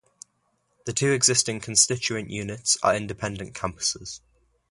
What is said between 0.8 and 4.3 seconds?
The two existing constituent units are independent campuses.